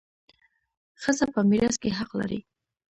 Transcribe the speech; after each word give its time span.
ښځه 1.01 1.25
په 1.33 1.39
میراث 1.49 1.75
کي 1.81 1.89
حق 1.97 2.11
لري. 2.19 2.39